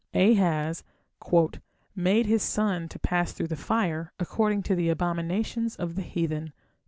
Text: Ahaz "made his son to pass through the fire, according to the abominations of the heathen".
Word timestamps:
Ahaz 0.15 0.83
"made 1.95 2.25
his 2.25 2.41
son 2.41 2.89
to 2.89 2.97
pass 2.97 3.33
through 3.33 3.45
the 3.49 3.55
fire, 3.55 4.11
according 4.17 4.63
to 4.63 4.73
the 4.73 4.89
abominations 4.89 5.75
of 5.75 5.93
the 5.93 6.01
heathen". 6.01 6.53